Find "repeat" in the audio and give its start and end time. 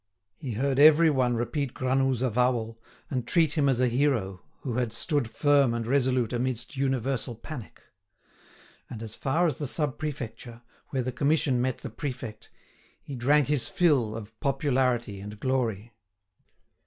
1.35-1.75